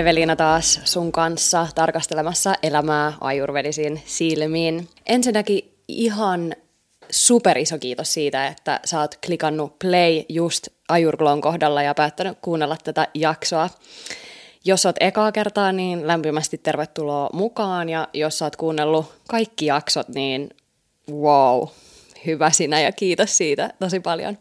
Evelina 0.00 0.36
taas 0.36 0.80
sun 0.84 1.12
kanssa 1.12 1.66
tarkastelemassa 1.74 2.54
elämää 2.62 3.12
ajurvedisin 3.20 4.02
silmiin. 4.06 4.88
Ensinnäkin 5.06 5.74
ihan 5.88 6.54
super 7.10 7.58
iso 7.58 7.78
kiitos 7.78 8.14
siitä, 8.14 8.46
että 8.46 8.80
sä 8.84 9.00
oot 9.00 9.14
klikannut 9.26 9.78
play 9.78 10.22
just 10.28 10.68
Ajurglon 10.88 11.40
kohdalla 11.40 11.82
ja 11.82 11.94
päättänyt 11.94 12.38
kuunnella 12.42 12.76
tätä 12.84 13.08
jaksoa. 13.14 13.70
Jos 14.64 14.86
oot 14.86 14.96
ekaa 15.00 15.32
kertaa, 15.32 15.72
niin 15.72 16.06
lämpimästi 16.06 16.58
tervetuloa 16.58 17.30
mukaan 17.32 17.88
ja 17.88 18.08
jos 18.14 18.38
sä 18.38 18.44
oot 18.44 18.56
kuunnellut 18.56 19.14
kaikki 19.28 19.66
jaksot, 19.66 20.08
niin 20.08 20.50
wow, 21.12 21.68
hyvä 22.26 22.50
sinä 22.50 22.80
ja 22.80 22.92
kiitos 22.92 23.36
siitä 23.36 23.70
tosi 23.78 24.00
paljon. 24.00 24.38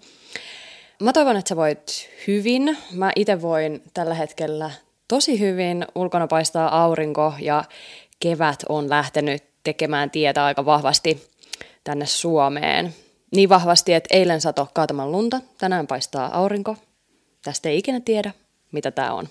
Mä 1.02 1.14
toivon, 1.14 1.38
että 1.38 1.50
sä 1.50 1.56
voit 1.56 2.10
hyvin. 2.28 2.78
Mä 2.92 3.12
itse 3.16 3.42
voin 3.42 3.84
tällä 3.94 4.14
hetkellä 4.14 4.72
tosi 5.10 5.40
hyvin. 5.40 5.86
Ulkona 5.96 6.28
paistaa 6.28 6.84
aurinko 6.84 7.34
ja 7.40 7.64
kevät 8.20 8.64
on 8.70 8.90
lähtenyt 8.90 9.44
tekemään 9.64 10.12
tietä 10.12 10.46
aika 10.46 10.66
vahvasti 10.66 11.30
tänne 11.84 12.06
Suomeen. 12.06 12.96
Niin 13.36 13.50
vahvasti, 13.50 13.94
että 13.94 14.18
eilen 14.18 14.42
sato 14.42 14.68
kaataman 14.74 15.12
lunta, 15.12 15.42
tänään 15.58 15.88
paistaa 15.88 16.38
aurinko. 16.38 16.76
Tästä 17.44 17.70
ei 17.70 17.78
ikinä 17.78 18.00
tiedä, 18.00 18.32
mitä 18.72 18.92
tämä 18.92 19.14
on. 19.14 19.28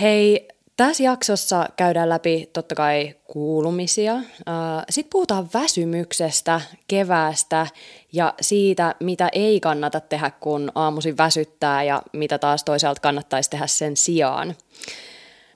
Hei, 0.00 0.48
tässä 0.78 1.02
jaksossa 1.02 1.66
käydään 1.76 2.08
läpi 2.08 2.50
totta 2.52 2.74
kai 2.74 3.14
kuulumisia. 3.24 4.14
Sitten 4.90 5.10
puhutaan 5.10 5.48
väsymyksestä, 5.54 6.60
keväästä 6.88 7.66
ja 8.12 8.34
siitä, 8.40 8.94
mitä 9.00 9.28
ei 9.32 9.60
kannata 9.60 10.00
tehdä, 10.00 10.30
kun 10.40 10.72
aamuisin 10.74 11.16
väsyttää 11.16 11.82
ja 11.82 12.02
mitä 12.12 12.38
taas 12.38 12.64
toisaalta 12.64 13.00
kannattaisi 13.00 13.50
tehdä 13.50 13.66
sen 13.66 13.96
sijaan. 13.96 14.54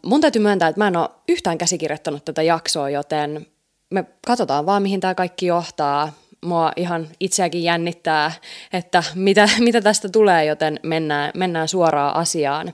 Mun 0.03 0.21
täytyy 0.21 0.43
myöntää, 0.43 0.69
että 0.69 0.81
mä 0.81 0.89
en 0.89 0.97
ole 0.97 1.09
yhtään 1.29 1.59
käsikirjoittanut 1.59 2.25
tätä 2.25 2.43
jaksoa, 2.43 2.91
joten 2.91 3.47
me 3.91 4.05
katsotaan 4.27 4.67
vaan, 4.67 4.83
mihin 4.83 5.01
tämä 5.01 5.15
kaikki 5.15 5.47
johtaa. 5.47 6.13
Mua 6.45 6.73
ihan 6.77 7.09
itseäkin 7.21 7.63
jännittää, 7.63 8.33
että 8.73 9.03
mitä, 9.15 9.49
mitä 9.59 9.81
tästä 9.81 10.09
tulee, 10.09 10.45
joten 10.45 10.81
mennään, 10.83 11.31
mennään 11.35 11.69
suoraan 11.69 12.17
asiaan. 12.17 12.73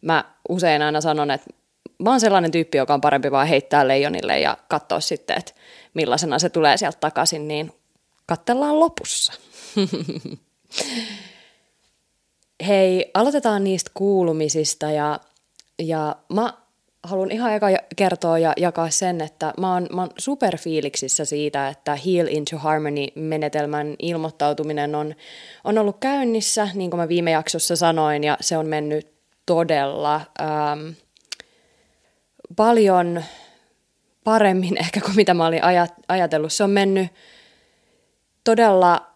Mä 0.00 0.24
usein 0.48 0.82
aina 0.82 1.00
sanon, 1.00 1.30
että 1.30 1.57
mä 1.98 2.10
oon 2.10 2.20
sellainen 2.20 2.50
tyyppi, 2.50 2.78
joka 2.78 2.94
on 2.94 3.00
parempi 3.00 3.30
vaan 3.30 3.46
heittää 3.46 3.88
leijonille 3.88 4.40
ja 4.40 4.56
katsoa 4.68 5.00
sitten, 5.00 5.38
että 5.38 5.52
millaisena 5.94 6.38
se 6.38 6.48
tulee 6.48 6.76
sieltä 6.76 6.98
takaisin, 7.00 7.48
niin 7.48 7.72
katsellaan 8.26 8.80
lopussa. 8.80 9.32
Hei, 12.66 13.10
aloitetaan 13.14 13.64
niistä 13.64 13.90
kuulumisista 13.94 14.90
ja, 14.90 15.20
ja 15.78 16.16
mä 16.32 16.52
haluan 17.02 17.30
ihan 17.30 17.54
eka 17.54 17.66
kertoa 17.96 18.38
ja 18.38 18.52
jakaa 18.56 18.90
sen, 18.90 19.20
että 19.20 19.54
mä 19.58 19.74
oon, 19.74 19.86
mä 19.92 20.00
oon 20.00 20.10
superfiiliksissä 20.18 21.24
siitä, 21.24 21.68
että 21.68 21.96
Heal 21.96 22.26
into 22.26 22.58
Harmony-menetelmän 22.58 23.96
ilmoittautuminen 23.98 24.94
on, 24.94 25.14
on 25.64 25.78
ollut 25.78 25.96
käynnissä, 26.00 26.68
niin 26.74 26.90
kuin 26.90 27.00
mä 27.00 27.08
viime 27.08 27.30
jaksossa 27.30 27.76
sanoin, 27.76 28.24
ja 28.24 28.36
se 28.40 28.56
on 28.56 28.66
mennyt 28.66 29.12
todella 29.46 30.20
ähm, 30.40 30.88
paljon 32.56 33.22
paremmin 34.24 34.76
ehkä 34.84 35.00
kuin 35.00 35.16
mitä 35.16 35.34
mä 35.34 35.46
olin 35.46 35.62
ajatellut. 36.08 36.52
Se 36.52 36.64
on 36.64 36.70
mennyt 36.70 37.08
todella 38.44 39.08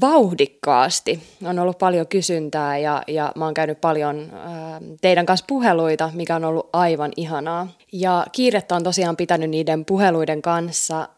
vauhdikkaasti. 0.00 1.22
On 1.44 1.58
ollut 1.58 1.78
paljon 1.78 2.06
kysyntää 2.06 2.78
ja, 2.78 3.02
ja 3.06 3.32
mä 3.36 3.44
oon 3.44 3.54
käynyt 3.54 3.80
paljon 3.80 4.30
ää, 4.34 4.80
teidän 5.00 5.26
kanssa 5.26 5.46
puheluita, 5.48 6.10
mikä 6.14 6.36
on 6.36 6.44
ollut 6.44 6.70
aivan 6.72 7.12
ihanaa. 7.16 7.68
Ja 7.92 8.26
kiirettä 8.32 8.74
on 8.74 8.82
tosiaan 8.82 9.16
pitänyt 9.16 9.50
niiden 9.50 9.84
puheluiden 9.84 10.42
kanssa. 10.42 11.08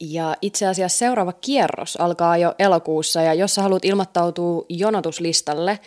Ja 0.00 0.36
itse 0.42 0.66
asiassa 0.66 0.98
seuraava 0.98 1.32
kierros 1.32 1.96
alkaa 1.96 2.36
jo 2.36 2.54
elokuussa 2.58 3.22
ja 3.22 3.34
jos 3.34 3.54
sä 3.54 3.62
haluat 3.62 3.84
ilmoittautua 3.84 4.64
jonotuslistalle, 4.68 5.78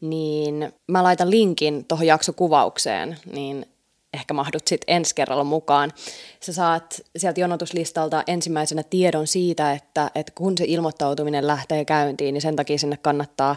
niin 0.00 0.72
mä 0.88 1.02
laitan 1.02 1.30
linkin 1.30 1.84
tuohon 1.84 2.06
jaksokuvaukseen, 2.06 3.16
niin 3.32 3.66
ehkä 4.14 4.34
mahdut 4.34 4.66
sitten 4.66 4.96
ensi 4.96 5.14
kerralla 5.14 5.44
mukaan. 5.44 5.92
Sä 6.40 6.52
saat 6.52 7.00
sieltä 7.16 7.40
jonotuslistalta 7.40 8.24
ensimmäisenä 8.26 8.82
tiedon 8.82 9.26
siitä, 9.26 9.72
että, 9.72 10.10
että 10.14 10.32
kun 10.34 10.58
se 10.58 10.64
ilmoittautuminen 10.68 11.46
lähtee 11.46 11.84
käyntiin, 11.84 12.32
niin 12.32 12.42
sen 12.42 12.56
takia 12.56 12.78
sinne 12.78 12.96
kannattaa, 12.96 13.56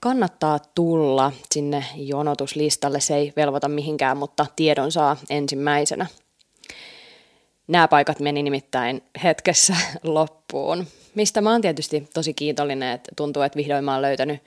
kannattaa 0.00 0.58
tulla 0.74 1.32
sinne 1.52 1.84
jonotuslistalle. 1.96 3.00
Se 3.00 3.16
ei 3.16 3.32
velvoita 3.36 3.68
mihinkään, 3.68 4.16
mutta 4.16 4.46
tiedon 4.56 4.92
saa 4.92 5.16
ensimmäisenä. 5.30 6.06
Nämä 7.68 7.88
paikat 7.88 8.20
meni 8.20 8.42
nimittäin 8.42 9.02
hetkessä 9.22 9.76
loppuun 10.02 10.86
mistä 11.14 11.40
mä 11.40 11.52
oon 11.52 11.60
tietysti 11.60 12.08
tosi 12.14 12.34
kiitollinen, 12.34 12.92
että 12.92 13.12
tuntuu, 13.16 13.42
että 13.42 13.56
vihdoin 13.56 13.84
mä 13.84 13.92
oon 13.92 14.02
löytänyt, 14.02 14.42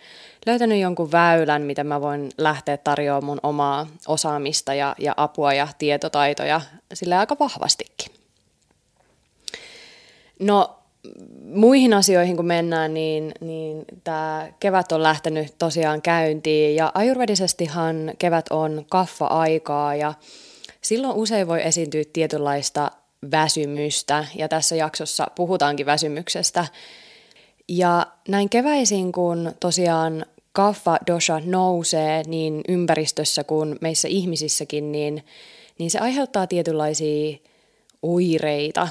löytänyt 0.46 0.80
jonkun 0.80 1.12
väylän, 1.12 1.62
mitä 1.62 1.84
mä 1.84 2.02
voin 2.02 2.30
lähteä 2.38 2.78
tarjoamaan 2.78 3.24
mun 3.24 3.40
omaa 3.44 3.88
osaamista 4.08 4.74
ja, 4.74 4.96
ja 5.00 5.14
apua 5.18 5.54
ja 5.54 5.68
tietotaitoja 5.78 6.62
sille 6.94 7.16
aika 7.16 7.36
vahvastikin. 7.40 8.12
No 10.40 10.80
muihin 11.44 11.94
asioihin 11.94 12.36
kun 12.36 12.46
mennään, 12.46 12.94
niin, 12.94 13.32
niin 13.42 13.86
tämä 14.04 14.48
kevät 14.60 14.92
on 14.92 15.04
lähtenyt 15.04 15.56
tosiaan 15.58 16.02
käyntiin 16.02 16.76
ja 16.76 16.92
ajurvedisestihan 16.94 18.12
kevät 18.20 18.46
on 18.50 18.86
kaffa-aikaa 18.90 19.96
ja 19.96 20.14
silloin 20.82 21.16
usein 21.16 21.48
voi 21.48 21.64
esiintyä 21.64 22.04
tietynlaista 22.14 22.92
väsymystä 23.32 24.26
ja 24.36 24.48
tässä 24.48 24.76
jaksossa 24.76 25.28
puhutaankin 25.36 25.86
väsymyksestä. 25.86 26.68
Ja 27.70 28.08
näin 28.28 28.50
keväisin, 28.50 29.12
kun 29.12 29.52
tosiaan 29.60 30.26
kaffa 30.52 30.98
dosha 31.08 31.42
nousee 31.46 32.24
niin 32.28 32.62
ympäristössä 32.68 33.44
kuin 33.44 33.76
meissä 33.82 34.08
ihmisissäkin, 34.08 34.92
niin, 34.92 35.26
niin 35.80 35.92
se 35.92 36.00
aiheuttaa 36.00 36.48
tietynlaisia 36.48 37.38
oireita. 38.02 38.88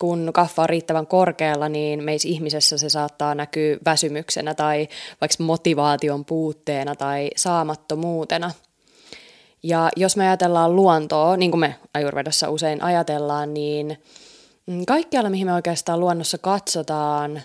Kun 0.00 0.30
kaffa 0.34 0.62
on 0.62 0.68
riittävän 0.68 1.06
korkealla, 1.06 1.68
niin 1.68 2.04
meissä 2.04 2.28
ihmisessä 2.28 2.78
se 2.78 2.88
saattaa 2.88 3.34
näkyä 3.34 3.78
väsymyksenä 3.84 4.54
tai 4.54 4.88
vaikka 5.20 5.44
motivaation 5.44 6.24
puutteena 6.24 6.96
tai 6.96 7.30
saamattomuutena– 7.36 8.50
ja 9.62 9.88
jos 9.96 10.16
me 10.16 10.28
ajatellaan 10.28 10.76
luontoa, 10.76 11.36
niin 11.36 11.50
kuin 11.50 11.60
me 11.60 11.74
ajurvedassa 11.94 12.50
usein 12.50 12.82
ajatellaan, 12.82 13.54
niin 13.54 13.98
mm, 14.66 14.86
kaikkialla, 14.86 15.30
mihin 15.30 15.46
me 15.46 15.54
oikeastaan 15.54 16.00
luonnossa 16.00 16.38
katsotaan, 16.38 17.42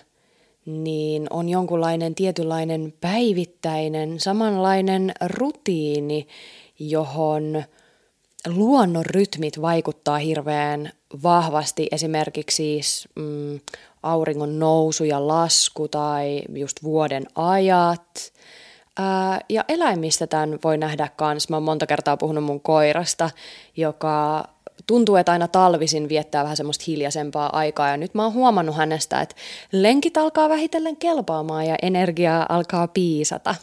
niin 0.66 1.26
on 1.30 1.48
jonkunlainen 1.48 2.14
tietynlainen 2.14 2.94
päivittäinen, 3.00 4.20
samanlainen 4.20 5.12
rutiini, 5.26 6.26
johon 6.78 7.64
luonnon 8.46 9.06
rytmit 9.06 9.60
vaikuttaa 9.60 10.18
hirveän 10.18 10.92
vahvasti, 11.22 11.88
esimerkiksi 11.92 12.56
siis 12.56 13.08
mm, 13.14 13.60
auringon 14.02 14.58
nousu 14.58 15.04
ja 15.04 15.26
lasku 15.26 15.88
tai 15.88 16.42
just 16.54 16.82
vuoden 16.82 17.26
ajat– 17.34 18.02
Ja 19.48 19.64
eläimistä 19.68 20.26
tämän 20.26 20.58
voi 20.64 20.78
nähdä 20.78 21.08
kans. 21.16 21.48
Mä 21.48 21.56
oon 21.56 21.62
monta 21.62 21.86
kertaa 21.86 22.16
puhunut 22.16 22.44
mun 22.44 22.60
koirasta, 22.60 23.30
joka 23.76 24.44
tuntuu, 24.86 25.16
että 25.16 25.32
aina 25.32 25.48
talvisin 25.48 26.08
viettää 26.08 26.42
vähän 26.42 26.56
semmoista 26.56 26.84
hiljaisempaa 26.86 27.56
aikaa. 27.58 27.88
Ja 27.88 27.96
nyt 27.96 28.14
mä 28.14 28.22
oon 28.22 28.32
huomannut 28.32 28.76
hänestä, 28.76 29.20
että 29.20 29.36
lenkit 29.72 30.16
alkaa 30.16 30.48
vähitellen 30.48 30.96
kelpaamaan 30.96 31.66
ja 31.66 31.76
energiaa 31.82 32.46
alkaa 32.48 32.88
piisata. 32.88 33.54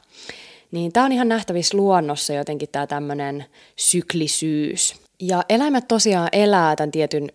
Niin 0.71 0.93
tää 0.93 1.05
on 1.05 1.11
ihan 1.11 1.29
nähtävissä 1.29 1.77
luonnossa 1.77 2.33
jotenkin 2.33 2.69
tää 2.71 2.87
tämmönen 2.87 3.45
syklisyys. 3.75 4.95
Ja 5.19 5.43
eläimet 5.49 5.87
tosiaan 5.87 6.29
elää 6.31 6.75
tämän 6.75 6.91
tietyn 6.91 7.31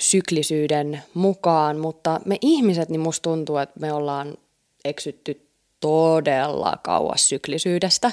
syklisyyden 0.00 1.02
mukaan, 1.14 1.78
mutta 1.78 2.20
me 2.24 2.38
ihmiset, 2.40 2.88
niin 2.88 3.00
musta 3.00 3.22
tuntuu, 3.22 3.56
että 3.56 3.80
me 3.80 3.92
ollaan 3.92 4.34
eksytty 4.84 5.45
todella 5.86 6.78
kauas 6.82 7.28
syklisyydestä. 7.28 8.12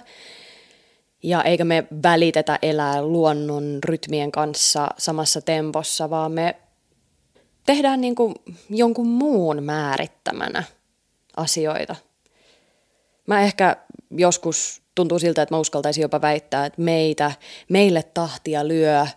Ja 1.23 1.43
eikä 1.43 1.65
me 1.65 1.87
välitetä 2.03 2.59
elää 2.61 3.01
luonnon 3.01 3.79
rytmien 3.83 4.31
kanssa 4.31 4.87
samassa 4.97 5.41
tempossa, 5.41 6.09
vaan 6.09 6.31
me 6.31 6.55
tehdään 7.65 8.01
niin 8.01 8.15
kuin 8.15 8.35
jonkun 8.69 9.07
muun 9.07 9.63
määrittämänä 9.63 10.63
asioita. 11.37 11.95
Mä 13.27 13.41
ehkä 13.41 13.77
joskus 14.11 14.81
tuntuu 14.95 15.19
siltä, 15.19 15.41
että 15.41 15.55
mä 15.55 15.59
uskaltaisin 15.59 16.01
jopa 16.01 16.21
väittää, 16.21 16.65
että 16.65 16.81
meitä, 16.81 17.31
meille 17.69 18.03
tahtia 18.03 18.67
lyö 18.67 19.07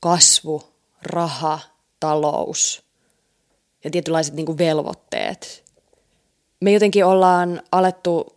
kasvu, 0.00 0.62
raha, 1.02 1.58
talous 2.00 2.82
ja 3.84 3.90
tietynlaiset 3.90 4.34
niin 4.34 4.46
kuin 4.46 4.58
velvoitteet 4.58 5.65
me 6.60 6.72
jotenkin 6.72 7.04
ollaan 7.04 7.62
alettu 7.72 8.36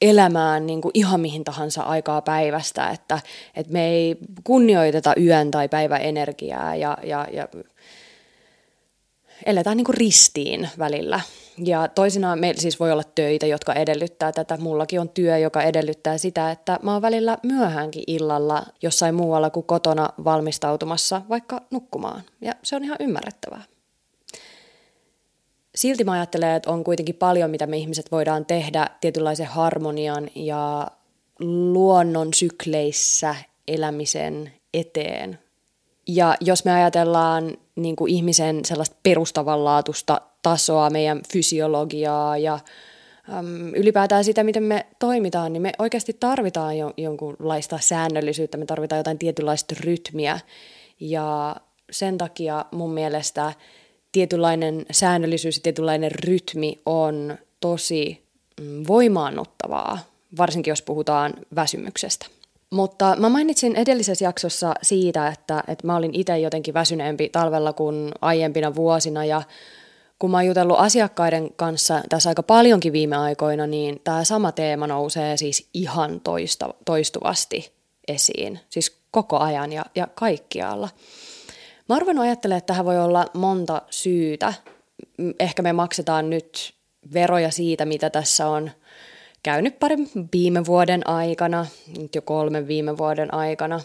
elämään 0.00 0.66
niin 0.66 0.80
kuin 0.80 0.90
ihan 0.94 1.20
mihin 1.20 1.44
tahansa 1.44 1.82
aikaa 1.82 2.22
päivästä, 2.22 2.90
että, 2.90 3.20
että 3.56 3.72
me 3.72 3.88
ei 3.88 4.16
kunnioiteta 4.44 5.14
yön 5.20 5.50
tai 5.50 5.68
päivän 5.68 6.02
energiaa 6.02 6.76
ja, 6.76 6.98
ja, 7.02 7.26
ja 7.32 7.48
eletään 9.46 9.76
niin 9.76 9.84
kuin 9.84 9.96
ristiin 9.96 10.68
välillä. 10.78 11.20
Ja 11.64 11.88
toisinaan 11.88 12.38
meillä 12.38 12.60
siis 12.60 12.80
voi 12.80 12.92
olla 12.92 13.02
töitä, 13.14 13.46
jotka 13.46 13.72
edellyttää 13.72 14.32
tätä. 14.32 14.56
Mullakin 14.56 15.00
on 15.00 15.08
työ, 15.08 15.38
joka 15.38 15.62
edellyttää 15.62 16.18
sitä, 16.18 16.50
että 16.50 16.78
mä 16.82 16.92
oon 16.92 17.02
välillä 17.02 17.38
myöhäänkin 17.42 18.04
illalla 18.06 18.66
jossain 18.82 19.14
muualla 19.14 19.50
kuin 19.50 19.66
kotona 19.66 20.08
valmistautumassa 20.24 21.22
vaikka 21.28 21.62
nukkumaan. 21.70 22.22
Ja 22.40 22.52
se 22.62 22.76
on 22.76 22.84
ihan 22.84 22.96
ymmärrettävää. 23.00 23.62
Silti 25.76 26.04
mä 26.04 26.12
ajattelen, 26.12 26.54
että 26.54 26.70
on 26.70 26.84
kuitenkin 26.84 27.14
paljon, 27.14 27.50
mitä 27.50 27.66
me 27.66 27.76
ihmiset 27.76 28.12
voidaan 28.12 28.46
tehdä 28.46 28.86
tietynlaisen 29.00 29.46
harmonian 29.46 30.28
ja 30.34 30.86
luonnon 31.40 32.34
sykleissä 32.34 33.34
elämisen 33.68 34.52
eteen. 34.74 35.38
Ja 36.08 36.34
jos 36.40 36.64
me 36.64 36.72
ajatellaan 36.72 37.56
niin 37.76 37.96
kuin 37.96 38.12
ihmisen 38.12 38.64
sellaista 38.64 38.96
perustavanlaatuista 39.02 40.20
tasoa, 40.42 40.90
meidän 40.90 41.20
fysiologiaa 41.32 42.38
ja 42.38 42.58
äm, 43.38 43.74
ylipäätään 43.74 44.24
sitä, 44.24 44.44
miten 44.44 44.62
me 44.62 44.86
toimitaan, 44.98 45.52
niin 45.52 45.62
me 45.62 45.72
oikeasti 45.78 46.16
tarvitaan 46.20 46.78
jo, 46.78 46.92
jonkunlaista 46.96 47.78
säännöllisyyttä, 47.82 48.58
me 48.58 48.66
tarvitaan 48.66 48.98
jotain 48.98 49.18
tietynlaista 49.18 49.74
rytmiä. 49.80 50.40
Ja 51.00 51.56
sen 51.90 52.18
takia 52.18 52.64
mun 52.70 52.90
mielestä 52.90 53.52
tietynlainen 54.12 54.86
säännöllisyys 54.90 55.56
ja 55.56 55.62
tietynlainen 55.62 56.10
rytmi 56.12 56.80
on 56.86 57.38
tosi 57.60 58.22
mm, 58.60 58.84
voimaannuttavaa, 58.88 59.98
varsinkin 60.36 60.70
jos 60.70 60.82
puhutaan 60.82 61.34
väsymyksestä. 61.54 62.26
Mutta 62.70 63.16
mä 63.18 63.28
mainitsin 63.28 63.76
edellisessä 63.76 64.24
jaksossa 64.24 64.74
siitä, 64.82 65.28
että, 65.28 65.64
että 65.68 65.86
mä 65.86 65.96
olin 65.96 66.14
itse 66.14 66.38
jotenkin 66.38 66.74
väsyneempi 66.74 67.28
talvella 67.28 67.72
kuin 67.72 68.12
aiempina 68.20 68.74
vuosina 68.74 69.24
ja 69.24 69.42
kun 70.18 70.30
mä 70.30 70.36
oon 70.36 70.46
jutellut 70.46 70.78
asiakkaiden 70.78 71.50
kanssa 71.56 72.02
tässä 72.08 72.28
aika 72.28 72.42
paljonkin 72.42 72.92
viime 72.92 73.16
aikoina, 73.16 73.66
niin 73.66 74.00
tämä 74.04 74.24
sama 74.24 74.52
teema 74.52 74.86
nousee 74.86 75.36
siis 75.36 75.68
ihan 75.74 76.20
toista, 76.20 76.74
toistuvasti 76.84 77.72
esiin, 78.08 78.60
siis 78.70 78.96
koko 79.10 79.38
ajan 79.38 79.72
ja, 79.72 79.84
ja 79.94 80.08
kaikkialla. 80.14 80.88
Mä 81.88 81.94
oon 81.94 82.18
ajattelemaan, 82.18 82.58
että 82.58 82.66
tähän 82.66 82.84
voi 82.84 82.98
olla 82.98 83.26
monta 83.34 83.82
syytä. 83.90 84.54
Ehkä 85.40 85.62
me 85.62 85.72
maksetaan 85.72 86.30
nyt 86.30 86.74
veroja 87.12 87.50
siitä, 87.50 87.84
mitä 87.84 88.10
tässä 88.10 88.46
on 88.46 88.70
käynyt 89.42 89.78
parin 89.78 90.10
viime 90.32 90.66
vuoden 90.66 91.08
aikana, 91.08 91.66
nyt 91.98 92.14
jo 92.14 92.22
kolmen 92.22 92.68
viime 92.68 92.98
vuoden 92.98 93.34
aikana. 93.34 93.80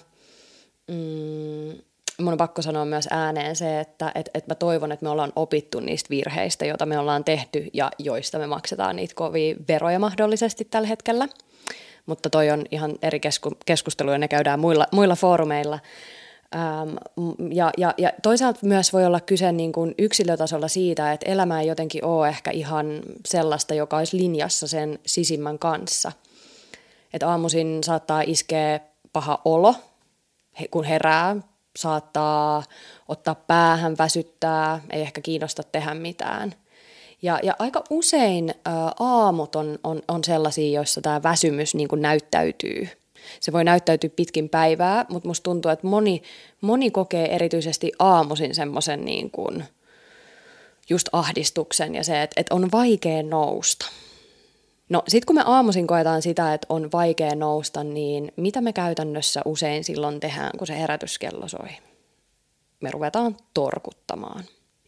Mm, 0.87 1.81
mun 2.21 2.33
on 2.33 2.37
pakko 2.37 2.61
sanoa 2.61 2.85
myös 2.85 3.07
ääneen 3.11 3.55
se, 3.55 3.79
että 3.79 4.11
et, 4.15 4.29
et 4.33 4.47
mä 4.47 4.55
toivon, 4.55 4.91
että 4.91 5.05
me 5.05 5.09
ollaan 5.09 5.33
opittu 5.35 5.79
niistä 5.79 6.09
virheistä, 6.09 6.65
joita 6.65 6.85
me 6.85 6.99
ollaan 6.99 7.23
tehty 7.23 7.67
ja 7.73 7.91
joista 7.99 8.39
me 8.39 8.47
maksetaan 8.47 8.95
niitä 8.95 9.15
kovia 9.15 9.55
veroja 9.67 9.99
mahdollisesti 9.99 10.65
tällä 10.65 10.87
hetkellä. 10.87 11.27
Mutta 12.05 12.29
toi 12.29 12.49
on 12.49 12.63
ihan 12.71 12.95
eri 13.01 13.19
kesku, 13.19 13.51
keskustelu 13.65 14.11
ja 14.11 14.17
ne 14.17 14.27
käydään 14.27 14.59
muilla, 14.59 14.87
muilla 14.91 15.15
foorumeilla. 15.15 15.79
Ähm, 16.55 16.95
ja, 17.51 17.71
ja, 17.77 17.93
ja 17.97 18.11
toisaalta 18.23 18.59
myös 18.63 18.93
voi 18.93 19.05
olla 19.05 19.19
kyse 19.19 19.51
niin 19.51 19.71
kuin 19.71 19.95
yksilötasolla 19.97 20.67
siitä, 20.67 21.13
että 21.13 21.31
elämä 21.31 21.61
ei 21.61 21.67
jotenkin 21.67 22.05
ole 22.05 22.29
ehkä 22.29 22.51
ihan 22.51 23.01
sellaista, 23.25 23.73
joka 23.73 23.97
olisi 23.97 24.17
linjassa 24.17 24.67
sen 24.67 24.99
sisimmän 25.05 25.59
kanssa. 25.59 26.11
Että 27.13 27.29
aamuisin 27.29 27.83
saattaa 27.83 28.21
iskeä 28.21 28.79
paha 29.13 29.41
olo, 29.45 29.75
kun 30.71 30.83
herää, 30.83 31.35
saattaa 31.75 32.63
ottaa 33.07 33.35
päähän, 33.35 33.97
väsyttää, 33.97 34.81
ei 34.89 35.01
ehkä 35.01 35.21
kiinnosta 35.21 35.63
tehdä 35.63 35.93
mitään. 35.93 36.53
Ja, 37.21 37.39
ja 37.43 37.55
aika 37.59 37.83
usein 37.89 38.49
ä, 38.49 38.71
aamut 38.99 39.55
on, 39.55 39.79
on, 39.83 40.01
on 40.07 40.23
sellaisia, 40.23 40.71
joissa 40.75 41.01
tämä 41.01 41.23
väsymys 41.23 41.75
niin 41.75 41.87
kuin 41.87 42.01
näyttäytyy– 42.01 42.87
se 43.39 43.51
voi 43.51 43.63
näyttäytyä 43.63 44.09
pitkin 44.15 44.49
päivää, 44.49 45.05
mutta 45.09 45.27
musta 45.27 45.43
tuntuu, 45.43 45.71
että 45.71 45.87
moni, 45.87 46.23
moni 46.61 46.91
kokee 46.91 47.35
erityisesti 47.35 47.91
aamuisin 47.99 48.55
semmoisen 48.55 49.05
niin 49.05 49.31
kuin 49.31 49.63
just 50.89 51.09
ahdistuksen 51.11 51.95
ja 51.95 52.03
se, 52.03 52.21
että, 52.21 52.41
että 52.41 52.55
on 52.55 52.71
vaikea 52.71 53.23
nousta. 53.23 53.85
No 54.89 55.03
sit 55.07 55.25
kun 55.25 55.35
me 55.35 55.43
aamuisin 55.45 55.87
koetaan 55.87 56.21
sitä, 56.21 56.53
että 56.53 56.65
on 56.69 56.91
vaikea 56.91 57.35
nousta, 57.35 57.83
niin 57.83 58.31
mitä 58.35 58.61
me 58.61 58.73
käytännössä 58.73 59.41
usein 59.45 59.83
silloin 59.83 60.19
tehdään, 60.19 60.51
kun 60.57 60.67
se 60.67 60.79
herätyskello 60.79 61.47
soi? 61.47 61.69
Me 62.81 62.91
ruvetaan 62.91 63.37
torkuttamaan. 63.53 64.43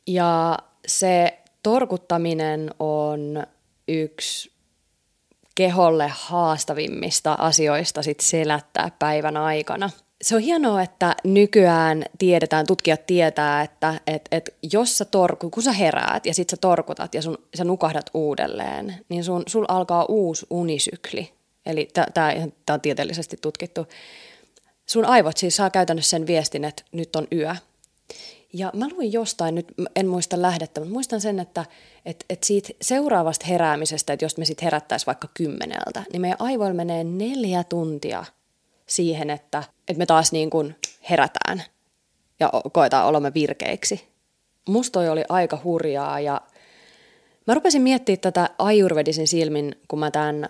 Ja 0.07 0.59
se 0.88 1.39
torkuttaminen 1.63 2.71
on 2.80 3.44
yksi 3.88 4.53
keholle 5.56 6.12
haastavimmista 6.16 7.34
asioista 7.34 8.04
sit 8.04 8.20
selättää 8.20 8.92
päivän 9.00 9.38
aikana. 9.38 9.90
Se 10.22 10.36
on 10.36 10.42
hienoa, 10.42 10.82
että 10.82 11.16
nykyään 11.24 12.06
tiedetään, 12.18 12.68
tutkijat 12.68 13.06
tietää, 13.06 13.62
että 13.62 14.02
et, 14.08 14.22
et 14.32 14.56
jos 14.72 14.98
sä 14.98 15.06
torku, 15.06 15.50
kun 15.50 15.64
sä 15.64 15.72
heräät 15.72 16.26
ja 16.26 16.34
sit 16.34 16.50
sä 16.50 16.58
torkutat 16.58 17.16
ja 17.16 17.22
sun, 17.22 17.38
sä 17.56 17.64
nukahdat 17.64 18.10
uudelleen, 18.14 18.96
niin 19.10 19.24
sun, 19.24 19.44
sul 19.48 19.66
alkaa 19.68 20.06
uusi 20.10 20.46
unisykli. 20.50 21.34
Eli 21.66 21.88
tämä 22.14 22.34
on 22.74 22.82
tieteellisesti 22.82 23.38
tutkittu. 23.42 23.88
Sun 24.86 25.06
aivot 25.06 25.38
siis 25.38 25.56
saa 25.56 25.70
käytännössä 25.70 26.10
sen 26.10 26.28
viestin, 26.28 26.66
että 26.66 26.84
nyt 26.92 27.16
on 27.16 27.28
yö. 27.32 27.56
Ja 28.54 28.72
mä 28.74 28.88
luin 28.92 29.14
jostain, 29.14 29.56
nyt 29.56 29.68
en 29.96 30.08
muista 30.08 30.42
lähdettä, 30.42 30.82
mutta 30.82 30.94
muistan 30.94 31.22
sen, 31.22 31.40
että 31.40 31.66
et, 32.06 32.26
et 32.30 32.44
siitä 32.44 32.70
seuraavasta 32.82 33.46
heräämisestä, 33.46 34.14
että 34.14 34.26
jos 34.26 34.38
me 34.38 34.46
sitten 34.46 34.64
herättäisiin 34.64 35.07
vaikka 35.07 35.28
kymmeneltä, 35.33 36.04
niin 36.12 36.22
meidän 36.22 36.42
aivoilla 36.42 36.74
menee 36.74 37.04
neljä 37.04 37.64
tuntia 37.64 38.26
siihen, 38.86 39.30
että, 39.30 39.64
että 39.88 39.98
me 39.98 40.06
taas 40.06 40.31
niin 40.31 40.50
kuin 40.50 40.76
herätään 41.10 41.64
ja 42.40 42.52
koetaan 42.74 43.07
olomme 43.07 43.33
virkeiksi. 43.33 44.07
Musta 44.69 44.94
toi 44.94 45.10
oli 45.10 45.24
aika 45.30 45.62
hurjaa 45.64 46.19
ja 46.19 46.42
mä 47.48 47.54
rupesin 47.54 47.81
miettimään 47.81 48.19
tätä 48.19 48.50
ajurvedisin 48.57 49.28
silmin, 49.28 49.76
kun 49.88 50.00
mä 50.00 50.12
tämän 50.12 50.50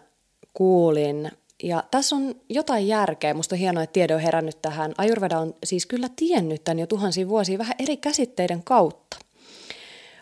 kuulin– 0.54 1.32
ja 1.64 1.84
tässä 1.92 2.16
on 2.16 2.36
jotain 2.50 2.88
järkeä. 2.88 3.34
Musta 3.34 3.56
on 3.56 3.60
hienoa, 3.60 3.84
että 3.84 3.94
tiede 3.94 4.16
on 4.16 4.22
herännyt 4.22 4.62
tähän. 4.62 4.94
Ayurveda 4.98 5.40
on 5.40 5.56
siis 5.64 5.86
kyllä 5.86 6.10
tiennyt 6.16 6.64
tämän 6.64 6.80
jo 6.80 6.88
tuhansia 6.88 7.28
vuosia 7.28 7.58
vähän 7.58 7.76
eri 7.80 7.98
käsitteiden 7.98 8.64
kautta. 8.64 9.18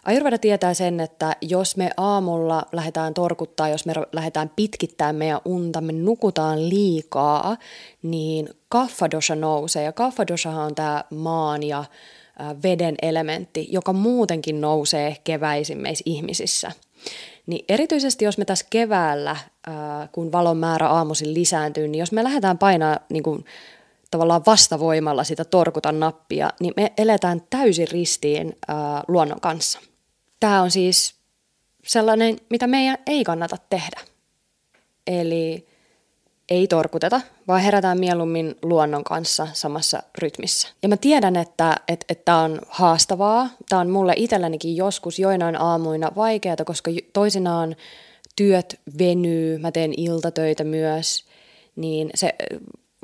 Ayurveda 0.04 0.38
tietää 0.38 0.74
sen, 0.74 1.00
että 1.00 1.36
jos 1.42 1.78
me 1.78 1.90
aamulla 1.98 2.66
lähdetään 2.72 3.14
torkuttaa, 3.14 3.70
jos 3.70 3.86
me 3.86 3.94
lähdetään 4.14 4.52
pitkittämään 4.56 5.16
meidän 5.16 5.42
unta, 5.46 5.82
me 5.82 5.94
nukutaan 5.94 6.70
liikaa, 6.70 7.58
niin 8.04 8.50
kaffadosha 8.70 9.36
nousee. 9.36 9.84
Ja 9.84 9.92
kaffadosha 9.92 10.64
on 10.64 10.76
tämä 10.76 11.04
maan 11.10 11.64
ja 11.64 11.84
veden 12.64 12.96
elementti, 13.02 13.68
joka 13.72 13.94
muutenkin 13.94 14.62
nousee 14.62 15.18
keväisin 15.24 15.78
meissä 15.78 16.04
ihmisissä. 16.06 16.72
Niin 17.48 17.66
erityisesti 17.70 18.26
jos 18.26 18.38
me 18.38 18.46
tässä 18.46 18.66
keväällä, 18.70 19.36
kun 20.12 20.32
valon 20.32 20.58
määrä 20.58 20.90
aamuisin 20.90 21.34
lisääntyy, 21.34 21.88
niin 21.88 22.00
jos 22.00 22.12
me 22.12 22.24
lähdetään 22.24 22.58
painaa 22.58 23.00
niin 23.10 23.24
kuin, 23.24 23.46
tavallaan 24.12 24.44
vastavoimalla 24.46 25.24
sitä 25.24 25.46
torkutan 25.46 26.00
nappia, 26.00 26.50
niin 26.60 26.74
me 26.78 26.94
eletään 26.98 27.42
täysin 27.50 27.88
ristiin 27.88 28.58
luonnon 29.08 29.42
kanssa. 29.42 29.80
Tämä 30.40 30.62
on 30.62 30.72
siis 30.72 31.16
sellainen, 31.88 32.38
mitä 32.50 32.68
meidän 32.68 32.98
ei 33.08 33.24
kannata 33.24 33.58
tehdä. 33.70 34.02
Eli 35.08 35.68
ei 36.52 36.68
torkuteta, 36.68 37.22
vaan 37.48 37.62
herätään 37.62 38.00
mieluummin 38.00 38.56
luonnon 38.62 39.04
kanssa 39.04 39.48
samassa 39.54 40.04
rytmissä. 40.18 40.68
Ja 40.84 40.90
mä 40.90 40.98
tiedän, 40.98 41.36
että 41.36 41.54
tämä 41.58 41.76
että, 41.88 42.06
että 42.10 42.36
on 42.36 42.62
haastavaa. 42.68 43.50
Tämä 43.70 43.80
on 43.80 43.90
mulle 43.90 44.14
itsellänikin 44.16 44.76
joskus 44.76 45.20
joinain 45.20 45.62
aamuina 45.62 46.12
vaikeaa, 46.16 46.56
koska 46.66 46.92
toisinaan 47.14 47.76
työt 48.36 48.80
venyy, 48.98 49.58
mä 49.58 49.72
teen 49.72 49.94
iltatöitä 49.98 50.64
myös, 50.64 51.26
niin 51.76 52.10
se 52.16 52.36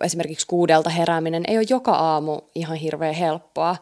esimerkiksi 0.03 0.47
kuudelta 0.47 0.89
herääminen 0.89 1.43
ei 1.47 1.57
ole 1.57 1.65
joka 1.69 1.91
aamu 1.91 2.39
ihan 2.55 2.77
hirveän 2.77 3.15
helppoa. 3.15 3.75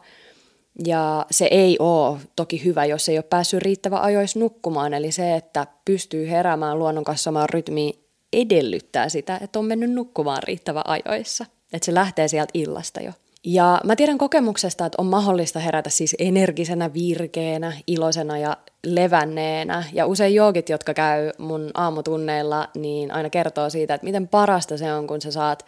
Ja 0.86 1.26
se 1.30 1.48
ei 1.50 1.76
ole 1.78 2.18
toki 2.36 2.64
hyvä, 2.64 2.84
jos 2.84 3.08
ei 3.08 3.18
ole 3.18 3.22
päässyt 3.30 3.62
riittävän 3.62 4.02
ajoissa 4.02 4.38
nukkumaan. 4.38 4.94
Eli 4.94 5.12
se, 5.12 5.36
että 5.36 5.66
pystyy 5.84 6.30
heräämään 6.30 6.78
luonnon 6.78 7.04
kanssa 7.04 7.24
samaan 7.24 7.48
rytmiin, 7.48 8.05
edellyttää 8.32 9.08
sitä, 9.08 9.38
että 9.42 9.58
on 9.58 9.64
mennyt 9.64 9.90
nukkumaan 9.90 10.42
riittävän 10.42 10.84
ajoissa. 10.86 11.46
Että 11.72 11.86
se 11.86 11.94
lähtee 11.94 12.28
sieltä 12.28 12.50
illasta 12.54 13.00
jo. 13.00 13.12
Ja 13.44 13.80
mä 13.84 13.96
tiedän 13.96 14.18
kokemuksesta, 14.18 14.86
että 14.86 15.02
on 15.02 15.06
mahdollista 15.06 15.60
herätä 15.60 15.90
siis 15.90 16.16
energisenä, 16.18 16.92
virkeänä, 16.94 17.72
iloisena 17.86 18.38
ja 18.38 18.56
levänneenä. 18.86 19.84
Ja 19.92 20.06
usein 20.06 20.34
joogit, 20.34 20.68
jotka 20.68 20.94
käy 20.94 21.30
mun 21.38 21.70
aamutunneilla, 21.74 22.68
niin 22.76 23.12
aina 23.12 23.30
kertoo 23.30 23.70
siitä, 23.70 23.94
että 23.94 24.04
miten 24.04 24.28
parasta 24.28 24.78
se 24.78 24.92
on, 24.94 25.06
kun 25.06 25.20
sä 25.20 25.30
saat 25.30 25.66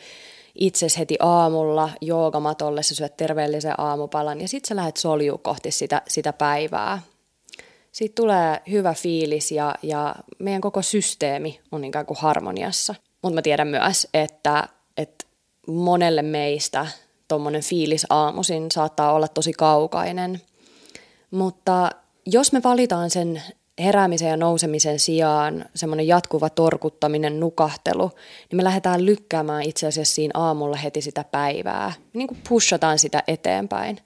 itses 0.54 0.98
heti 0.98 1.16
aamulla 1.20 1.90
joogamatolle, 2.00 2.82
sä 2.82 2.94
syöt 2.94 3.16
terveellisen 3.16 3.80
aamupalan 3.80 4.40
ja 4.40 4.48
sitten 4.48 4.68
sä 4.68 4.76
lähdet 4.76 4.96
solju 4.96 5.38
kohti 5.38 5.70
sitä, 5.70 6.02
sitä 6.08 6.32
päivää. 6.32 7.02
Siitä 7.98 8.14
tulee 8.14 8.62
hyvä 8.70 8.94
fiilis 8.94 9.52
ja, 9.52 9.74
ja 9.82 10.14
meidän 10.38 10.60
koko 10.60 10.82
systeemi 10.82 11.60
on 11.72 11.84
ikään 11.84 12.06
kuin 12.06 12.18
harmoniassa. 12.20 12.94
Mutta 13.22 13.34
mä 13.34 13.42
tiedän 13.42 13.68
myös, 13.68 14.08
että, 14.14 14.68
että 14.96 15.24
monelle 15.66 16.22
meistä 16.22 16.86
tuommoinen 17.28 17.62
fiilis 17.62 18.06
aamuisin 18.10 18.70
saattaa 18.70 19.12
olla 19.12 19.28
tosi 19.28 19.52
kaukainen. 19.52 20.40
Mutta 21.30 21.90
jos 22.26 22.52
me 22.52 22.60
valitaan 22.64 23.10
sen 23.10 23.42
heräämisen 23.78 24.28
ja 24.28 24.36
nousemisen 24.36 24.98
sijaan 24.98 25.64
semmoinen 25.74 26.06
jatkuva 26.06 26.50
torkuttaminen, 26.50 27.40
nukahtelu, 27.40 28.10
niin 28.50 28.56
me 28.56 28.64
lähdetään 28.64 29.06
lykkäämään 29.06 29.62
itse 29.62 29.86
asiassa 29.86 30.14
siinä 30.14 30.32
aamulla 30.34 30.76
heti 30.76 31.00
sitä 31.00 31.24
päivää. 31.24 31.92
Niin 32.12 32.28
kuin 32.28 32.40
pushataan 32.48 32.98
sitä 32.98 33.22
eteenpäin. 33.26 34.00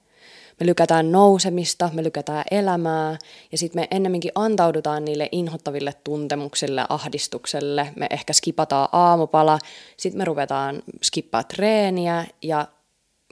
Me 0.59 0.65
lykätään 0.65 1.11
nousemista, 1.11 1.89
me 1.93 2.03
lykätään 2.03 2.43
elämää 2.51 3.17
ja 3.51 3.57
sitten 3.57 3.81
me 3.81 3.87
ennemminkin 3.91 4.31
antaudutaan 4.35 5.05
niille 5.05 5.29
inhottaville 5.31 5.93
tuntemuksille, 6.03 6.85
ahdistukselle. 6.89 7.93
Me 7.95 8.07
ehkä 8.09 8.33
skipataan 8.33 8.89
aamupala, 8.91 9.59
sitten 9.97 10.17
me 10.17 10.25
ruvetaan 10.25 10.83
skippaa 11.03 11.43
treeniä 11.43 12.25
ja 12.41 12.67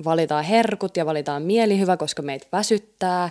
valitaan 0.04 0.44
herkut 0.44 0.98
ja 0.98 1.06
valitaan 1.06 1.44
mielihyvä, 1.44 1.98
koska 1.98 2.22
meitä 2.22 2.48
väsyttää. 2.52 3.30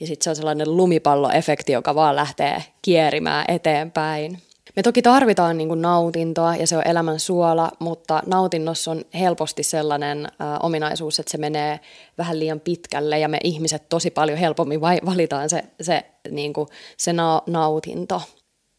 Ja 0.00 0.06
sitten 0.06 0.24
se 0.24 0.30
on 0.30 0.36
sellainen 0.36 0.76
lumipalloefekti, 0.76 1.72
joka 1.72 1.94
vaan 1.94 2.16
lähtee 2.16 2.64
kierimään 2.82 3.44
eteenpäin. 3.48 4.42
Me 4.76 4.82
toki 4.82 5.02
tarvitaan 5.02 5.58
niin 5.58 5.68
kuin 5.68 5.82
nautintoa 5.82 6.56
ja 6.56 6.66
se 6.66 6.76
on 6.76 6.86
elämän 6.86 7.20
suola, 7.20 7.70
mutta 7.78 8.22
nautinnossa 8.26 8.90
on 8.90 9.04
helposti 9.14 9.62
sellainen 9.62 10.26
ä, 10.26 10.30
ominaisuus, 10.62 11.20
että 11.20 11.32
se 11.32 11.38
menee 11.38 11.80
vähän 12.18 12.38
liian 12.38 12.60
pitkälle 12.60 13.18
ja 13.18 13.28
me 13.28 13.38
ihmiset 13.44 13.88
tosi 13.88 14.10
paljon 14.10 14.38
helpommin 14.38 14.80
vai, 14.80 14.98
valitaan 15.06 15.50
se, 15.50 15.64
se, 15.80 16.04
niin 16.30 16.52
kuin, 16.52 16.68
se 16.96 17.12
na, 17.12 17.42
nautinto. 17.46 18.22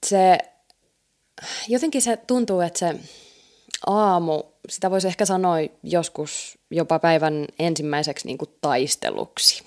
Se, 0.06 0.38
jotenkin 1.68 2.02
se 2.02 2.18
tuntuu, 2.18 2.62
että 2.62 2.80
se 2.80 2.96
aamu, 3.88 4.44
sitä 4.70 4.92
voisi 4.92 5.08
ehkä 5.08 5.26
sanoa 5.26 5.56
joskus 5.84 6.58
jopa 6.72 7.00
päivän 7.00 7.46
ensimmäiseksi 7.60 8.28
niin 8.28 8.38
kuin 8.38 8.50
taisteluksi. 8.62 9.64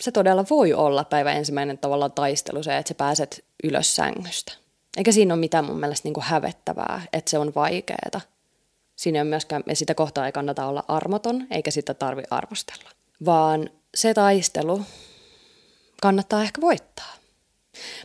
Se 0.00 0.10
todella 0.10 0.44
voi 0.50 0.72
olla 0.72 1.04
päivän 1.04 1.36
ensimmäinen 1.36 1.78
tavallaan 1.78 2.12
taistelu 2.12 2.62
se, 2.62 2.76
että 2.76 2.88
sä 2.88 2.94
pääset 2.94 3.44
ylös 3.64 3.96
sängystä. 3.96 4.67
Eikä 4.96 5.12
siinä 5.12 5.34
ole 5.34 5.40
mitään 5.40 5.64
mun 5.64 5.80
mielestä 5.80 6.06
niin 6.06 6.14
kuin 6.14 6.24
hävettävää, 6.24 7.02
että 7.12 7.30
se 7.30 7.38
on 7.38 7.52
vaikeaa. 7.54 8.20
Siinä 8.96 9.18
ei 9.18 9.24
myöskään, 9.24 9.62
sitä 9.72 9.94
kohtaa 9.94 10.26
ei 10.26 10.32
kannata 10.32 10.66
olla 10.66 10.84
armoton, 10.88 11.46
eikä 11.50 11.70
sitä 11.70 11.94
tarvi 11.94 12.22
arvostella. 12.30 12.90
Vaan 13.24 13.70
se 13.94 14.14
taistelu 14.14 14.82
kannattaa 16.02 16.42
ehkä 16.42 16.60
voittaa. 16.60 17.14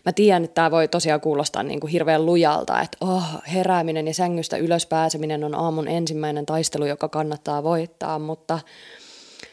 Mä 0.06 0.12
tiedän, 0.12 0.44
että 0.44 0.56
tämä 0.56 0.72
voi 0.72 0.88
tosiaan 0.88 1.22
kuulostaa 1.22 1.64
niin 1.64 1.80
kuin 1.80 1.92
hirveän 1.92 2.26
lujalta, 2.26 2.82
että 2.82 2.98
oh, 3.02 3.24
herääminen 3.54 4.08
ja 4.08 4.14
sängystä 4.14 4.58
ylös 4.58 4.86
pääseminen 4.86 5.44
on 5.44 5.56
aamun 5.56 5.88
ensimmäinen 5.88 6.46
taistelu, 6.46 6.86
joka 6.86 7.10
kannattaa 7.10 7.64
voittaa, 7.64 8.20
mutta 8.20 8.60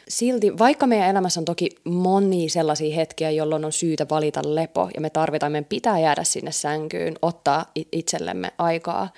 silti, 0.07 0.57
vaikka 0.57 0.87
meidän 0.87 1.09
elämässä 1.09 1.39
on 1.39 1.45
toki 1.45 1.69
moni 1.83 2.49
sellaisia 2.49 2.95
hetkiä, 2.95 3.31
jolloin 3.31 3.65
on 3.65 3.71
syytä 3.71 4.05
valita 4.09 4.41
lepo 4.45 4.89
ja 4.95 5.01
me 5.01 5.09
tarvitaan, 5.09 5.51
meidän 5.51 5.65
pitää 5.69 5.99
jäädä 5.99 6.23
sinne 6.23 6.51
sänkyyn, 6.51 7.15
ottaa 7.21 7.71
itsellemme 7.91 8.51
aikaa, 8.57 9.09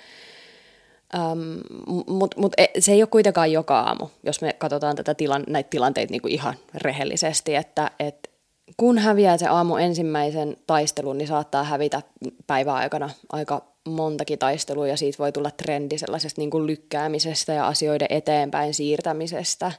Um, 1.14 1.60
Mutta 2.06 2.40
mut 2.40 2.52
e, 2.58 2.66
se 2.78 2.92
ei 2.92 3.02
ole 3.02 3.08
kuitenkaan 3.08 3.52
joka 3.52 3.80
aamu, 3.80 4.08
jos 4.22 4.40
me 4.40 4.52
katsotaan 4.52 4.96
tätä 4.96 5.14
tilan, 5.14 5.44
näitä 5.48 5.70
tilanteita 5.70 6.10
niinku 6.10 6.28
ihan 6.28 6.54
rehellisesti, 6.74 7.54
että 7.54 7.90
et 8.00 8.30
kun 8.76 8.98
häviää 8.98 9.36
se 9.36 9.46
aamu 9.46 9.76
ensimmäisen 9.76 10.56
taistelun, 10.66 11.18
niin 11.18 11.28
saattaa 11.28 11.64
hävitä 11.64 12.02
päivän 12.46 12.74
aikana 12.74 13.10
aika 13.32 13.62
montakin 13.88 14.38
taistelua 14.38 14.88
ja 14.88 14.96
siitä 14.96 15.18
voi 15.18 15.32
tulla 15.32 15.50
trendi 15.50 15.98
sellaisesta 15.98 16.40
niin 16.40 16.50
kuin 16.50 16.66
lykkäämisestä 16.66 17.52
ja 17.52 17.66
asioiden 17.66 18.08
eteenpäin 18.10 18.74
siirtämisestä. 18.74 19.72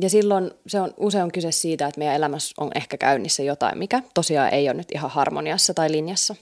Ja 0.00 0.10
silloin 0.10 0.50
se 0.66 0.80
on 0.80 0.94
usein 0.96 1.24
on 1.24 1.32
kyse 1.32 1.52
siitä, 1.52 1.86
että 1.86 1.98
meidän 1.98 2.16
elämässä 2.16 2.54
on 2.58 2.70
ehkä 2.74 2.96
käynnissä 2.96 3.42
jotain, 3.42 3.78
mikä 3.78 4.02
tosiaan 4.14 4.54
ei 4.54 4.68
ole 4.68 4.76
nyt 4.76 4.92
ihan 4.94 5.10
harmoniassa 5.10 5.74
tai 5.74 5.92
linjassa. 5.92 6.34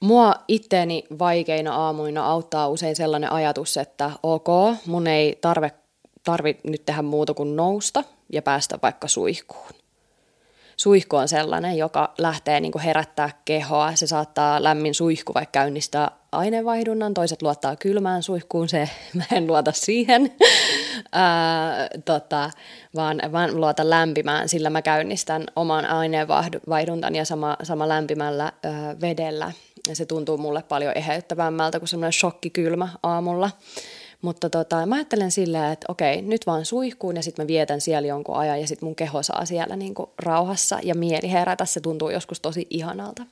Mua 0.00 0.34
itteeni 0.48 1.04
vaikeina 1.18 1.76
aamuina 1.76 2.26
auttaa 2.26 2.68
usein 2.68 2.96
sellainen 2.96 3.32
ajatus, 3.32 3.76
että 3.76 4.10
ok, 4.22 4.48
mun 4.86 5.06
ei 5.06 5.38
tarve, 5.40 5.72
tarvi 6.24 6.56
nyt 6.64 6.84
tehdä 6.86 7.02
muuta 7.02 7.34
kuin 7.34 7.56
nousta 7.56 8.04
ja 8.32 8.42
päästä 8.42 8.78
vaikka 8.82 9.08
suihkuun 9.08 9.81
suihku 10.82 11.16
on 11.16 11.28
sellainen, 11.28 11.78
joka 11.78 12.14
lähtee 12.18 12.60
niin 12.60 12.72
kuin 12.72 12.82
herättää 12.82 13.30
kehoa. 13.44 13.94
Se 13.94 14.06
saattaa 14.06 14.62
lämmin 14.62 14.94
suihku 14.94 15.34
vaikka 15.34 15.52
käynnistää 15.52 16.10
aineenvaihdunnan, 16.32 17.14
toiset 17.14 17.42
luottaa 17.42 17.76
kylmään 17.76 18.22
suihkuun, 18.22 18.68
se 18.68 18.88
mä 19.14 19.24
en 19.32 19.46
luota 19.46 19.72
siihen, 19.72 20.32
Ää, 21.12 21.88
tota, 22.04 22.50
vaan, 22.94 23.20
vaan 23.32 23.60
luota 23.60 23.90
lämpimään, 23.90 24.48
sillä 24.48 24.70
mä 24.70 24.82
käynnistän 24.82 25.44
oman 25.56 25.86
aineenvaihduntani 25.86 27.18
ja 27.18 27.24
sama, 27.24 27.56
sama 27.62 27.88
lämpimällä 27.88 28.52
ää, 28.62 29.00
vedellä. 29.00 29.52
Ja 29.88 29.96
se 29.96 30.06
tuntuu 30.06 30.38
mulle 30.38 30.62
paljon 30.62 30.92
eheyttävämmältä 30.96 31.78
kuin 31.78 31.88
semmoinen 31.88 32.12
shokkikylmä 32.12 32.88
aamulla. 33.02 33.50
Mutta 34.22 34.50
tota, 34.50 34.86
mä 34.86 34.94
ajattelen 34.94 35.30
silleen, 35.30 35.72
että 35.72 35.86
okei, 35.88 36.22
nyt 36.22 36.46
vaan 36.46 36.64
suihkuun 36.64 37.16
ja 37.16 37.22
sitten 37.22 37.44
mä 37.44 37.46
vietän 37.46 37.80
siellä 37.80 38.08
jonkun 38.08 38.36
ajan 38.36 38.60
ja 38.60 38.66
sitten 38.66 38.86
mun 38.86 38.94
keho 38.94 39.22
saa 39.22 39.44
siellä 39.44 39.76
niinku 39.76 40.12
rauhassa 40.18 40.78
ja 40.82 40.94
mieli 40.94 41.32
herätä. 41.32 41.64
Se 41.64 41.80
tuntuu 41.80 42.10
joskus 42.10 42.40
tosi 42.40 42.66
ihanalta. 42.70 43.26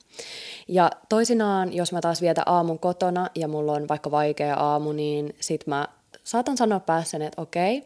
Ja 0.67 0.91
toisinaan, 1.09 1.73
jos 1.73 1.91
mä 1.91 2.01
taas 2.01 2.21
vietän 2.21 2.43
aamun 2.47 2.79
kotona 2.79 3.29
ja 3.35 3.47
mulla 3.47 3.73
on 3.73 3.87
vaikka 3.87 4.11
vaikea 4.11 4.55
aamu, 4.55 4.91
niin 4.91 5.35
sit 5.39 5.67
mä 5.67 5.87
saatan 6.23 6.57
sanoa 6.57 6.79
päässäni, 6.79 7.25
että 7.25 7.41
okei, 7.41 7.83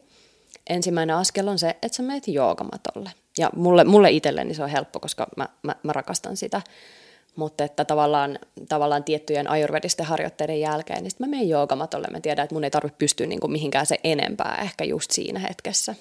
ensimmäinen 0.69 1.15
askel 1.15 1.47
on 1.47 1.59
se, 1.59 1.69
että 1.69 1.95
sä 1.95 2.03
meet 2.03 2.27
joogamatolle. 2.27 3.11
Ja 3.37 3.49
mulle, 3.55 3.83
mulle 3.83 4.11
itselleni 4.11 4.53
se 4.53 4.63
on 4.63 4.69
helppo, 4.69 4.99
koska 4.99 5.27
mä, 5.37 5.49
mä, 5.63 5.75
mä 5.83 5.93
rakastan 5.93 6.37
sitä 6.37 6.61
mutta 7.35 7.63
että 7.63 7.85
tavallaan, 7.85 8.39
tavallaan 8.69 9.03
tiettyjen 9.03 9.49
ajurvedisten 9.49 10.05
harjoitteiden 10.05 10.59
jälkeen, 10.59 11.03
niin 11.03 11.11
sitten 11.11 11.29
mä 11.29 11.31
menen 11.31 11.49
joogamatolle. 11.49 12.07
Mä 12.11 12.19
tiedän, 12.19 12.43
että 12.43 12.55
mun 12.55 12.63
ei 12.63 12.71
tarvitse 12.71 12.97
pystyä 12.97 13.27
niin 13.27 13.39
kuin 13.39 13.51
mihinkään 13.51 13.85
se 13.85 13.99
enempää 14.03 14.59
ehkä 14.61 14.83
just 14.83 15.11
siinä 15.11 15.39
hetkessä. 15.39 15.95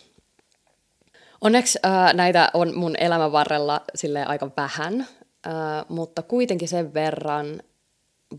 Onneksi 1.41 1.79
ää, 1.83 2.12
näitä 2.12 2.50
on 2.55 2.76
mun 2.76 2.97
elämän 2.99 3.33
varrella 3.33 3.81
aika 4.26 4.50
vähän, 4.57 5.07
ää, 5.45 5.85
mutta 5.88 6.23
kuitenkin 6.23 6.69
sen 6.69 6.95
verran 6.95 7.62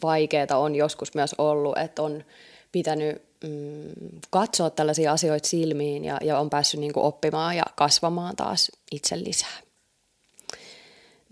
vaikeaa 0.03 0.57
on 0.57 0.75
joskus 0.75 1.15
myös 1.15 1.35
ollut, 1.37 1.77
että 1.77 2.01
on 2.01 2.23
pitänyt 2.71 3.21
mm, 3.43 4.19
katsoa 4.29 4.69
tällaisia 4.69 5.11
asioita 5.11 5.47
silmiin 5.47 6.05
ja, 6.05 6.17
ja 6.23 6.39
on 6.39 6.49
päässyt 6.49 6.79
niin 6.79 6.93
kuin 6.93 7.05
oppimaan 7.05 7.57
ja 7.57 7.63
kasvamaan 7.75 8.35
taas 8.35 8.71
itse 8.91 9.23
lisää. 9.23 9.64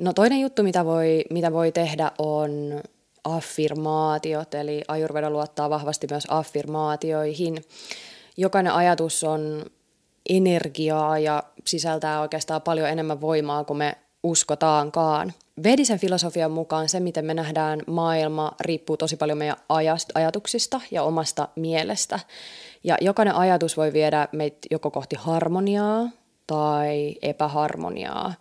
No 0.04 0.14
toinen 0.14 0.40
juttu, 0.40 0.64
mitä 0.64 0.86
voi, 0.86 1.26
mitä 1.30 1.54
voi 1.54 1.72
tehdä, 1.72 2.12
on 2.18 2.82
affirmaatiot, 3.24 4.54
eli 4.54 4.82
Ayurveda 4.88 5.30
luottaa 5.30 5.70
vahvasti 5.70 6.08
myös 6.10 6.24
affirmaatioihin. 6.30 7.64
Jokainen 8.38 8.74
ajatus 8.74 9.24
on 9.24 9.66
energiaa 10.30 11.20
ja 11.20 11.44
sisältää 11.68 12.22
oikeastaan 12.22 12.62
paljon 12.62 12.90
enemmän 12.90 13.22
voimaa 13.22 13.64
kuin 13.64 13.78
me 13.78 13.98
uskotaankaan. 14.24 15.34
Vedisen 15.64 16.00
filosofian 16.00 16.52
mukaan 16.52 16.90
se, 16.90 17.00
miten 17.00 17.26
me 17.26 17.34
nähdään 17.34 17.82
maailma, 17.88 18.52
riippuu 18.62 18.98
tosi 18.98 19.16
paljon 19.16 19.38
meidän 19.38 19.58
ajatuksista 20.16 20.82
ja 20.92 21.04
omasta 21.04 21.48
mielestä. 21.56 22.20
Ja 22.84 22.98
jokainen 23.02 23.36
ajatus 23.36 23.78
voi 23.78 23.94
viedä 23.94 24.28
meitä 24.32 24.58
joko 24.72 24.92
kohti 24.92 25.16
harmoniaa 25.20 26.10
tai 26.48 27.16
epäharmoniaa. 27.22 28.34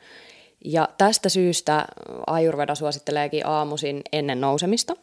Ja 0.64 0.88
tästä 0.98 1.28
syystä 1.28 1.84
Ayurveda 2.26 2.74
suositteleekin 2.74 3.46
aamuisin 3.46 4.02
ennen 4.12 4.40
nousemista 4.40 4.96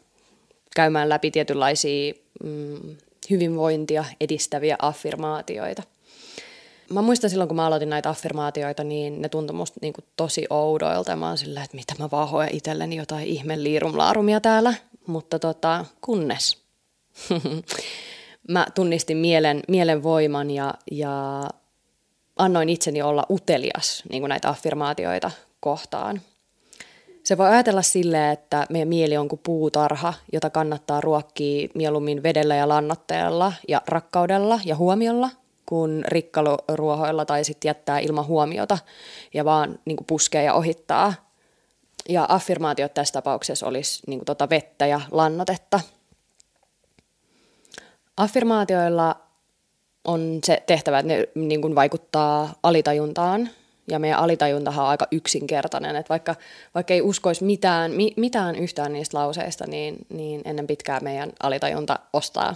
käymään 0.75 1.09
läpi 1.09 1.31
tietynlaisia 1.31 2.13
mm, 2.43 2.95
hyvinvointia 3.29 4.05
edistäviä 4.21 4.75
affirmaatioita. 4.81 5.83
Mä 6.93 7.01
muistan 7.01 7.29
silloin, 7.29 7.47
kun 7.47 7.55
mä 7.55 7.65
aloitin 7.65 7.89
näitä 7.89 8.09
affirmaatioita, 8.09 8.83
niin 8.83 9.21
ne 9.21 9.29
tuntui 9.29 9.55
musta 9.55 9.79
niin 9.81 9.93
kuin 9.93 10.05
tosi 10.15 10.45
oudoilta. 10.49 11.15
Mä 11.15 11.27
oon 11.27 11.37
silleen, 11.37 11.63
että 11.65 11.77
mitä 11.77 11.93
mä 11.99 12.11
vaan 12.11 12.29
hoen 12.29 12.55
itselleni 12.55 12.95
jotain 12.95 13.27
ihme 13.27 13.63
liirumlaarumia 13.63 14.39
täällä. 14.39 14.73
Mutta 15.07 15.39
tota, 15.39 15.85
kunnes. 16.01 16.57
mä 18.49 18.67
tunnistin 18.75 19.17
mielen, 19.17 19.61
mielen 19.67 20.03
voiman 20.03 20.51
ja, 20.51 20.73
ja 20.91 21.43
annoin 22.35 22.69
itseni 22.69 23.01
olla 23.01 23.25
utelias 23.29 24.03
niin 24.09 24.21
kuin 24.21 24.29
näitä 24.29 24.49
affirmaatioita 24.49 25.31
kohtaan. 25.59 26.21
Se 27.23 27.37
voi 27.37 27.47
ajatella 27.47 27.81
silleen, 27.81 28.31
että 28.31 28.65
meidän 28.69 28.87
mieli 28.87 29.17
on 29.17 29.27
kuin 29.27 29.41
puutarha, 29.43 30.13
jota 30.33 30.49
kannattaa 30.49 31.01
ruokkia 31.01 31.67
mieluummin 31.75 32.23
vedellä 32.23 32.55
ja 32.55 32.69
lannotteella 32.69 33.53
ja 33.67 33.81
rakkaudella 33.87 34.59
ja 34.65 34.75
huomiolla, 34.75 35.29
kuin 35.65 36.05
rikkaluruohoilla 36.07 37.25
tai 37.25 37.43
sitten 37.43 37.69
jättää 37.69 37.99
ilman 37.99 38.25
huomiota 38.25 38.77
ja 39.33 39.45
vaan 39.45 39.79
niin 39.85 39.97
kuin 39.97 40.07
puskee 40.07 40.43
ja 40.43 40.53
ohittaa. 40.53 41.13
Ja 42.09 42.25
affirmaatiot 42.29 42.93
tässä 42.93 43.13
tapauksessa 43.13 43.67
olisi 43.67 44.03
niin 44.07 44.19
kuin 44.19 44.25
tota 44.25 44.49
vettä 44.49 44.85
ja 44.85 45.01
lannotetta. 45.11 45.79
Affirmaatioilla 48.17 49.15
on 50.05 50.39
se 50.43 50.63
tehtävä, 50.67 50.99
että 50.99 51.13
ne 51.13 51.27
niin 51.35 51.61
kuin 51.61 51.75
vaikuttaa 51.75 52.53
alitajuntaan 52.63 53.49
ja 53.89 53.99
meidän 53.99 54.19
alitajuntahan 54.19 54.85
on 54.85 54.89
aika 54.89 55.07
yksinkertainen, 55.11 55.95
että 55.95 56.09
vaikka, 56.09 56.35
vaikka 56.75 56.93
ei 56.93 57.01
uskoisi 57.01 57.43
mitään, 57.43 57.91
mi, 57.91 58.13
mitään 58.17 58.55
yhtään 58.55 58.93
niistä 58.93 59.17
lauseista, 59.17 59.67
niin, 59.67 59.97
niin 60.09 60.41
ennen 60.45 60.67
pitkää 60.67 60.99
meidän 60.99 61.31
alitajunta 61.43 61.99
ostaa, 62.13 62.55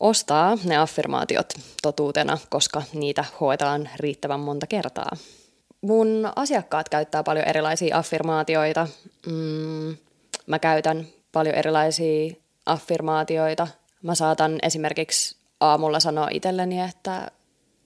ostaa 0.00 0.58
ne 0.64 0.76
affirmaatiot 0.76 1.52
totuutena, 1.82 2.38
koska 2.48 2.82
niitä 2.92 3.24
hoetaan 3.40 3.88
riittävän 3.96 4.40
monta 4.40 4.66
kertaa. 4.66 5.10
Mun 5.80 6.32
asiakkaat 6.36 6.88
käyttää 6.88 7.22
paljon 7.22 7.48
erilaisia 7.48 7.98
affirmaatioita. 7.98 8.88
Mm, 9.26 9.96
mä 10.46 10.58
käytän 10.58 11.06
paljon 11.32 11.54
erilaisia 11.54 12.34
affirmaatioita. 12.66 13.68
Mä 14.02 14.14
saatan 14.14 14.58
esimerkiksi 14.62 15.36
aamulla 15.60 16.00
sanoa 16.00 16.28
itselleni, 16.30 16.80
että 16.80 17.30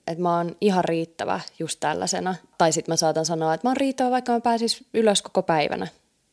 että 0.09 0.21
mä 0.21 0.37
oon 0.37 0.55
ihan 0.61 0.85
riittävä 0.85 1.39
just 1.59 1.79
tällaisena. 1.79 2.35
Tai 2.57 2.71
sitten 2.71 2.91
mä 2.91 2.95
saatan 2.95 3.25
sanoa, 3.25 3.53
että 3.53 3.67
mä 3.67 3.69
oon 3.69 3.77
riittävä, 3.77 4.11
vaikka 4.11 4.31
mä 4.31 4.39
pääsis 4.39 4.83
ylös 4.93 5.21
koko 5.21 5.43
päivänä. 5.43 5.87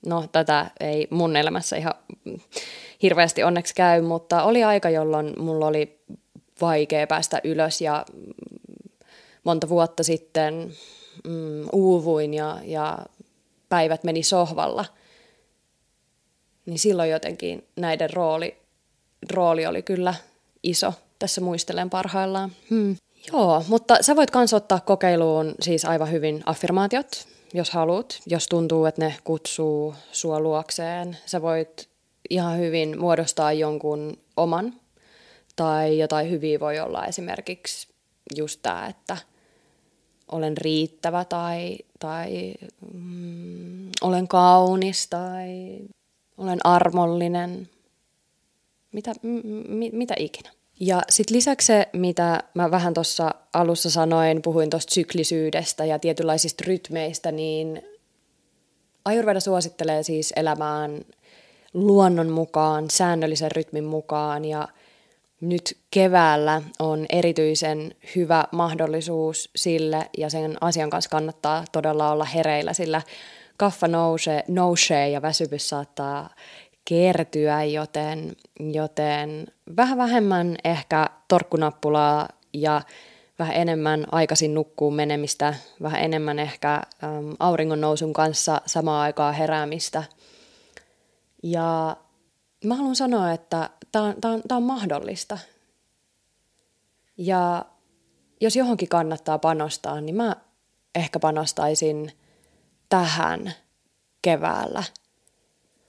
No, 0.06 0.24
tätä 0.32 0.70
ei 0.80 1.08
mun 1.10 1.36
elämässä 1.36 1.76
ihan 1.76 1.94
hirveästi 3.02 3.42
onneksi 3.42 3.74
käy, 3.74 4.02
mutta 4.02 4.42
oli 4.42 4.64
aika, 4.64 4.90
jolloin 4.90 5.32
mulla 5.38 5.66
oli 5.66 6.00
vaikea 6.60 7.06
päästä 7.06 7.40
ylös 7.44 7.80
ja 7.80 8.06
monta 9.44 9.68
vuotta 9.68 10.02
sitten 10.02 10.72
mm, 11.24 11.68
uuvuin 11.72 12.34
ja, 12.34 12.58
ja 12.64 12.98
päivät 13.68 14.04
meni 14.04 14.22
sohvalla. 14.22 14.84
Niin 16.66 16.78
silloin 16.78 17.10
jotenkin 17.10 17.66
näiden 17.76 18.10
rooli, 18.10 18.56
rooli 19.32 19.66
oli 19.66 19.82
kyllä 19.82 20.14
iso. 20.62 20.94
Tässä 21.18 21.40
muistelen 21.40 21.90
parhaillaan. 21.90 22.52
Hmm. 22.70 22.96
Joo, 23.32 23.64
mutta 23.68 23.96
sä 24.00 24.16
voit 24.16 24.34
myös 24.34 24.52
ottaa 24.54 24.80
kokeiluun 24.80 25.54
siis 25.60 25.84
aivan 25.84 26.10
hyvin 26.10 26.42
affirmaatiot, 26.46 27.28
jos 27.54 27.70
haluat. 27.70 28.20
Jos 28.26 28.48
tuntuu, 28.48 28.84
että 28.84 29.04
ne 29.04 29.16
kutsuu 29.24 29.94
sua 30.12 30.40
luokseen, 30.40 31.16
sä 31.26 31.42
voit 31.42 31.88
ihan 32.30 32.58
hyvin 32.58 33.00
muodostaa 33.00 33.52
jonkun 33.52 34.18
oman. 34.36 34.72
Tai 35.56 35.98
jotain 35.98 36.30
hyviä 36.30 36.60
voi 36.60 36.80
olla 36.80 37.06
esimerkiksi 37.06 37.88
just 38.36 38.60
tämä, 38.62 38.86
että 38.86 39.16
olen 40.32 40.56
riittävä 40.56 41.24
tai, 41.24 41.78
tai 41.98 42.54
mm, 42.92 43.90
olen 44.00 44.28
kaunis 44.28 45.06
tai 45.08 45.78
olen 46.38 46.58
armollinen. 46.64 47.68
Mitä, 48.92 49.12
m- 49.22 49.96
mitä 49.98 50.14
ikinä. 50.18 50.55
Ja 50.80 51.02
sitten 51.08 51.36
lisäksi 51.36 51.66
se, 51.66 51.88
mitä 51.92 52.42
mä 52.54 52.70
vähän 52.70 52.94
tuossa 52.94 53.30
alussa 53.52 53.90
sanoin, 53.90 54.42
puhuin 54.42 54.70
tuosta 54.70 54.94
syklisyydestä 54.94 55.84
ja 55.84 55.98
tietynlaisista 55.98 56.64
rytmeistä, 56.66 57.32
niin 57.32 57.82
Ayurveda 59.04 59.40
suosittelee 59.40 60.02
siis 60.02 60.32
elämään 60.36 61.04
luonnon 61.74 62.30
mukaan, 62.30 62.90
säännöllisen 62.90 63.52
rytmin 63.52 63.84
mukaan. 63.84 64.44
Ja 64.44 64.68
nyt 65.40 65.76
keväällä 65.90 66.62
on 66.78 67.06
erityisen 67.08 67.94
hyvä 68.16 68.44
mahdollisuus 68.52 69.50
sille 69.56 70.10
ja 70.18 70.30
sen 70.30 70.56
asian 70.60 70.90
kanssa 70.90 71.10
kannattaa 71.10 71.64
todella 71.72 72.10
olla 72.10 72.24
hereillä, 72.24 72.72
sillä 72.72 73.02
kaffa 73.56 73.88
nousee, 73.88 74.44
nousee 74.48 75.08
ja 75.08 75.22
väsyvyys 75.22 75.68
saattaa 75.68 76.30
kertyä, 76.88 77.64
joten, 77.64 78.36
joten 78.72 79.46
vähän 79.76 79.98
vähemmän 79.98 80.56
ehkä 80.64 81.10
torkkunappulaa 81.28 82.28
ja 82.52 82.82
vähän 83.38 83.56
enemmän 83.56 84.06
aikaisin 84.12 84.54
nukkuun 84.54 84.94
menemistä, 84.94 85.54
vähän 85.82 86.00
enemmän 86.02 86.38
ehkä 86.38 86.74
äm, 86.74 87.34
auringon 87.38 87.80
nousun 87.80 88.12
kanssa 88.12 88.60
samaa 88.66 89.02
aikaa 89.02 89.32
heräämistä. 89.32 90.02
Ja 91.42 91.96
mä 92.64 92.74
haluan 92.74 92.96
sanoa, 92.96 93.32
että 93.32 93.70
tämä 93.92 94.04
on, 94.04 94.14
on, 94.24 94.42
on 94.50 94.62
mahdollista. 94.62 95.38
Ja 97.18 97.64
jos 98.40 98.56
johonkin 98.56 98.88
kannattaa 98.88 99.38
panostaa, 99.38 100.00
niin 100.00 100.14
mä 100.16 100.36
ehkä 100.94 101.18
panostaisin 101.18 102.12
tähän 102.88 103.52
keväällä– 104.22 104.82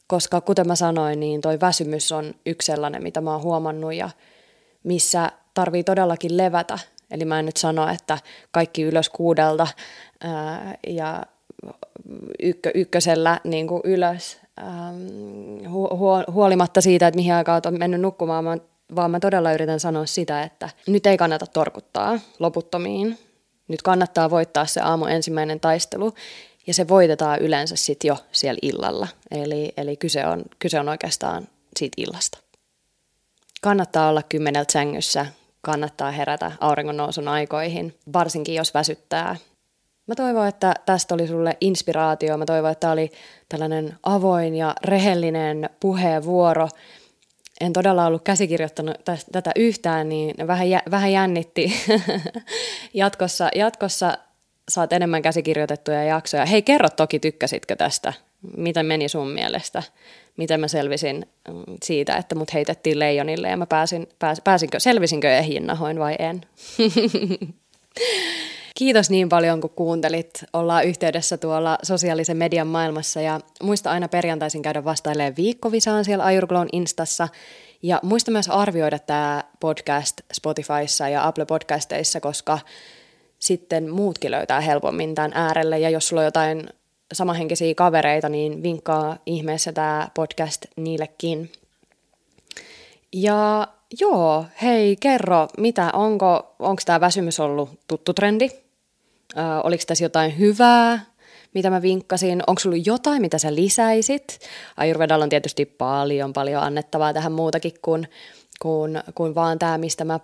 koska 0.07 0.41
kuten 0.41 0.67
mä 0.67 0.75
sanoin, 0.75 1.19
niin 1.19 1.41
toi 1.41 1.59
väsymys 1.59 2.11
on 2.11 2.33
yksi 2.45 2.65
sellainen, 2.65 3.03
mitä 3.03 3.21
mä 3.21 3.31
oon 3.31 3.41
huomannut 3.41 3.93
ja 3.93 4.09
missä 4.83 5.31
tarvii 5.53 5.83
todellakin 5.83 6.37
levätä. 6.37 6.79
Eli 7.11 7.25
mä 7.25 7.39
en 7.39 7.45
nyt 7.45 7.57
sano, 7.57 7.87
että 7.87 8.17
kaikki 8.51 8.81
ylös 8.83 9.09
kuudelta 9.09 9.67
ää, 10.23 10.77
ja 10.87 11.23
ykkö, 12.41 12.71
ykkösellä 12.75 13.39
niin 13.43 13.67
kuin 13.67 13.81
ylös 13.83 14.39
ähm, 14.59 15.71
hu, 15.71 15.89
huolimatta 16.31 16.81
siitä, 16.81 17.07
että 17.07 17.15
mihin 17.15 17.33
aikaan 17.33 17.61
on 17.65 17.79
mennyt 17.79 18.01
nukkumaan, 18.01 18.43
mä, 18.43 18.57
vaan 18.95 19.11
mä 19.11 19.19
todella 19.19 19.53
yritän 19.53 19.79
sanoa 19.79 20.05
sitä, 20.05 20.43
että 20.43 20.69
nyt 20.87 21.05
ei 21.05 21.17
kannata 21.17 21.45
torkuttaa 21.47 22.19
loputtomiin. 22.39 23.17
Nyt 23.67 23.81
kannattaa 23.81 24.29
voittaa 24.29 24.65
se 24.65 24.81
aamu 24.81 25.05
ensimmäinen 25.05 25.59
taistelu 25.59 26.13
ja 26.67 26.73
se 26.73 26.87
voitetaan 26.87 27.39
yleensä 27.39 27.75
sitten 27.75 28.07
jo 28.07 28.17
siellä 28.31 28.59
illalla. 28.61 29.07
Eli, 29.31 29.73
eli 29.77 29.97
kyse, 29.97 30.25
on, 30.25 30.43
kyse 30.59 30.79
on 30.79 30.89
oikeastaan 30.89 31.47
siitä 31.77 31.95
illasta. 31.97 32.37
Kannattaa 33.61 34.09
olla 34.09 34.23
kymmeneltä 34.23 34.73
sängyssä, 34.73 35.25
kannattaa 35.61 36.11
herätä 36.11 36.51
auringon 36.59 36.97
nousun 36.97 37.27
aikoihin, 37.27 37.95
varsinkin 38.13 38.55
jos 38.55 38.73
väsyttää. 38.73 39.35
Mä 40.07 40.15
toivon, 40.15 40.47
että 40.47 40.73
tästä 40.85 41.13
oli 41.13 41.27
sulle 41.27 41.57
inspiraatio. 41.61 42.37
Mä 42.37 42.45
toivon, 42.45 42.71
että 42.71 42.79
tämä 42.79 42.93
oli 42.93 43.11
tällainen 43.49 43.97
avoin 44.03 44.55
ja 44.55 44.75
rehellinen 44.83 45.69
puheenvuoro. 45.79 46.69
En 47.61 47.73
todella 47.73 48.05
ollut 48.05 48.23
käsikirjoittanut 48.23 48.97
tätä 49.31 49.51
yhtään, 49.55 50.09
niin 50.09 50.47
vähän, 50.47 50.67
vähän 50.91 51.11
jännitti. 51.11 51.73
jatkossa, 52.93 53.49
jatkossa 53.55 54.17
saat 54.69 54.93
enemmän 54.93 55.21
käsikirjoitettuja 55.21 56.03
jaksoja. 56.03 56.45
Hei, 56.45 56.61
kerro 56.61 56.89
toki, 56.89 57.19
tykkäsitkö 57.19 57.75
tästä? 57.75 58.13
Miten 58.57 58.85
meni 58.85 59.09
sun 59.09 59.29
mielestä? 59.29 59.83
Miten 60.37 60.59
mä 60.59 60.67
selvisin 60.67 61.25
mm, 61.47 61.63
siitä, 61.83 62.15
että 62.15 62.35
mut 62.35 62.53
heitettiin 62.53 62.99
leijonille 62.99 63.49
ja 63.49 63.57
mä 63.57 63.65
pääsin, 63.65 64.07
pääs, 64.19 64.41
pääsinkö, 64.43 64.79
selvisinkö 64.79 65.37
ehinnahoin 65.37 65.99
vai 65.99 66.15
en? 66.19 66.41
Kiitos 68.77 69.09
niin 69.09 69.29
paljon, 69.29 69.61
kun 69.61 69.69
kuuntelit. 69.69 70.43
Ollaan 70.53 70.85
yhteydessä 70.85 71.37
tuolla 71.37 71.77
sosiaalisen 71.83 72.37
median 72.37 72.67
maailmassa 72.67 73.21
ja 73.21 73.39
muista 73.63 73.91
aina 73.91 74.07
perjantaisin 74.07 74.61
käydä 74.61 74.83
vastailemaan 74.83 75.35
viikkovisaan 75.35 76.05
siellä 76.05 76.25
Ajurglon 76.25 76.67
Instassa. 76.71 77.27
Ja 77.81 77.99
muista 78.03 78.31
myös 78.31 78.49
arvioida 78.49 78.99
tämä 78.99 79.43
podcast 79.59 80.21
Spotifyssa 80.33 81.09
ja 81.09 81.27
Apple 81.27 81.45
Podcasteissa, 81.45 82.19
koska 82.19 82.59
sitten 83.39 83.89
muutkin 83.89 84.31
löytää 84.31 84.61
helpommin 84.61 85.15
tämän 85.15 85.31
äärelle. 85.33 85.79
Ja 85.79 85.89
jos 85.89 86.07
sulla 86.07 86.21
on 86.21 86.25
jotain 86.25 86.69
samahenkisiä 87.13 87.75
kavereita, 87.75 88.29
niin 88.29 88.63
vinkkaa 88.63 89.17
ihmeessä 89.25 89.73
tämä 89.73 90.07
podcast 90.13 90.65
niillekin. 90.75 91.51
Ja 93.13 93.67
joo, 93.99 94.45
hei, 94.61 94.95
kerro, 94.95 95.47
mitä, 95.57 95.89
onko, 95.93 96.55
onko 96.59 96.81
tämä 96.85 97.01
väsymys 97.01 97.39
ollut 97.39 97.69
tuttu 97.87 98.13
trendi? 98.13 98.49
Ö, 99.37 99.41
oliko 99.63 99.83
tässä 99.87 100.05
jotain 100.05 100.39
hyvää, 100.39 101.05
mitä 101.53 101.69
mä 101.69 101.81
vinkkasin? 101.81 102.43
Onko 102.47 102.59
sulla 102.59 102.77
jotain, 102.85 103.21
mitä 103.21 103.37
sä 103.37 103.55
lisäisit? 103.55 104.39
Ayurvedalla 104.77 105.23
on 105.23 105.29
tietysti 105.29 105.65
paljon, 105.65 106.33
paljon 106.33 106.63
annettavaa 106.63 107.13
tähän 107.13 107.31
muutakin 107.31 107.73
kuin, 107.81 108.07
kuin, 108.61 109.03
kuin 109.15 109.35
vaan 109.35 109.59
tämä, 109.59 109.77
mistä 109.77 110.05
mä 110.05 110.19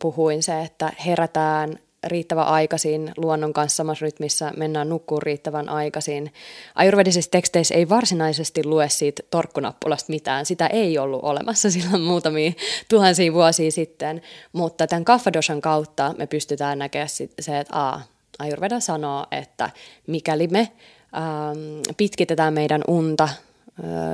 puhuin, 0.00 0.42
se, 0.42 0.62
että 0.62 0.92
herätään 1.06 1.78
riittävän 2.04 2.46
aikaisin, 2.46 3.12
luonnon 3.16 3.52
kanssa 3.52 3.76
samassa 3.76 4.04
rytmissä, 4.04 4.52
mennään 4.56 4.88
nukkuun 4.88 5.22
riittävän 5.22 5.68
aikaisin. 5.68 6.32
Ayurvedisissa 6.74 7.30
teksteissä 7.30 7.74
ei 7.74 7.88
varsinaisesti 7.88 8.64
lue 8.64 8.88
siitä 8.88 9.22
torkkunappulasta 9.30 10.12
mitään, 10.12 10.46
sitä 10.46 10.66
ei 10.66 10.98
ollut 10.98 11.24
olemassa 11.24 11.70
silloin 11.70 12.02
muutamia 12.02 12.52
tuhansia 12.88 13.32
vuosia 13.32 13.70
sitten, 13.70 14.22
mutta 14.52 14.86
tämän 14.86 15.04
kaffadoshan 15.04 15.60
kautta 15.60 16.14
me 16.18 16.26
pystytään 16.26 16.78
näkemään 16.78 17.08
se, 17.40 17.58
että 17.58 17.78
a, 17.78 18.00
Ayurveda 18.38 18.80
sanoo, 18.80 19.26
että 19.30 19.70
mikäli 20.06 20.46
me 20.46 20.58
ähm, 21.16 21.80
pitkitetään 21.96 22.54
meidän 22.54 22.82
unta, 22.88 23.28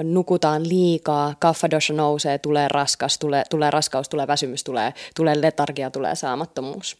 nukutaan 0.03 0.69
liikaa, 0.69 1.35
kaffadosha 1.39 1.95
nousee, 1.95 2.39
tulee 2.39 2.69
raskas, 2.69 3.19
tulee, 3.19 3.43
tulee 3.51 3.71
raskaus, 3.71 4.09
tulee 4.09 4.27
väsymys, 4.27 4.65
tulee, 4.65 4.95
tulee 5.17 5.41
letargia, 5.41 5.91
tulee 5.91 6.15
saamattomuus. 6.15 6.97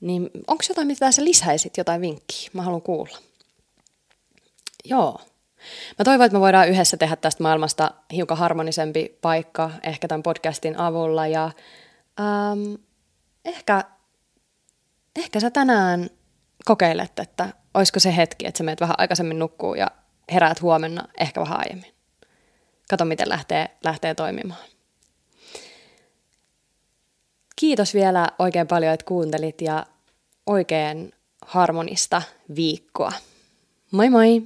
Niin 0.00 0.30
onko 0.46 0.64
jotain, 0.68 0.86
mitä 0.86 1.12
sä 1.12 1.24
lisäisit, 1.24 1.76
jotain 1.76 2.00
vinkkiä? 2.00 2.50
Mä 2.52 2.62
haluan 2.62 2.82
kuulla. 2.82 3.18
Joo. 4.84 5.20
Mä 5.98 6.04
toivon, 6.04 6.26
että 6.26 6.36
me 6.36 6.40
voidaan 6.40 6.68
yhdessä 6.68 6.96
tehdä 6.96 7.16
tästä 7.16 7.42
maailmasta 7.42 7.90
hiukan 8.12 8.38
harmonisempi 8.38 9.18
paikka, 9.20 9.70
ehkä 9.82 10.08
tämän 10.08 10.22
podcastin 10.22 10.78
avulla. 10.78 11.26
Ja 11.26 11.50
ähm, 12.20 12.74
ehkä, 13.44 13.84
ehkä 15.16 15.40
sä 15.40 15.50
tänään 15.50 16.10
kokeilet, 16.64 17.18
että 17.18 17.48
olisiko 17.74 18.00
se 18.00 18.16
hetki, 18.16 18.46
että 18.46 18.58
sä 18.58 18.64
menet 18.64 18.80
vähän 18.80 18.96
aikaisemmin 18.98 19.38
nukkuu 19.38 19.74
ja 19.74 19.86
heräät 20.32 20.62
huomenna 20.62 21.08
ehkä 21.20 21.40
vähän 21.40 21.58
aiemmin. 21.58 21.94
Kato, 22.90 23.04
miten 23.04 23.28
lähtee, 23.28 23.70
lähtee 23.84 24.14
toimimaan. 24.14 24.60
Kiitos 27.60 27.94
vielä 27.94 28.28
oikein 28.38 28.66
paljon, 28.66 28.94
että 28.94 29.06
kuuntelit 29.06 29.60
ja 29.60 29.86
oikein 30.46 31.12
harmonista 31.46 32.22
viikkoa. 32.56 33.12
Moi 33.90 34.10
moi! 34.10 34.42